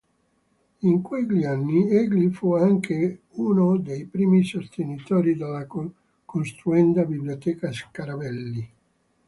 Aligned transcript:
In 0.79 1.03
quegli 1.03 1.43
anni 1.45 1.87
egli 1.91 2.31
fu 2.31 2.53
anche 2.55 3.21
uno 3.33 3.77
dei 3.77 4.07
primi 4.07 4.43
sostenitori 4.43 5.35
della 5.37 5.67
costruenda 6.25 7.05
Biblioteca 7.05 7.71
Scarabelli. 7.71 8.71